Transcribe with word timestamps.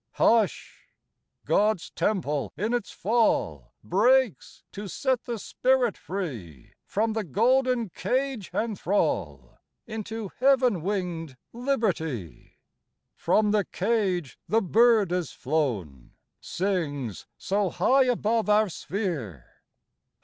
Hush! 0.13 0.87
God's 1.45 1.91
Temple 1.91 2.53
in 2.57 2.73
its 2.73 2.89
fall 2.91 3.73
Breaks 3.83 4.63
to 4.71 4.87
set 4.87 5.25
the 5.25 5.37
spirit 5.37 5.95
free 5.95 6.73
From 6.87 7.13
the 7.13 7.23
golden 7.23 7.89
cage 7.89 8.49
and 8.51 8.79
thrall 8.79 9.59
Into 9.85 10.31
heaven 10.39 10.81
winged 10.81 11.37
liberty. 11.53 12.57
From 13.13 13.51
the 13.51 13.65
cage 13.65 14.39
the 14.47 14.59
bird 14.63 15.11
is 15.11 15.33
flown, 15.33 16.13
Sings 16.39 17.27
so 17.37 17.69
high 17.69 18.05
above 18.05 18.49
our 18.49 18.69
sphere. 18.69 19.45